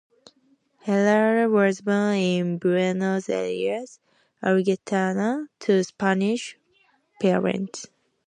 [0.79, 3.99] Herrera was born in Buenos Aires,
[4.41, 6.57] Argentina, to Spanish
[7.21, 7.85] parents.